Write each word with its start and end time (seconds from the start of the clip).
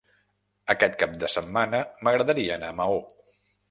Aquest 0.75 0.97
cap 1.03 1.13
de 1.25 1.31
setmana 1.35 1.85
m'agradaria 2.03 2.61
anar 2.61 2.75
a 2.75 2.81
Maó. 2.83 3.03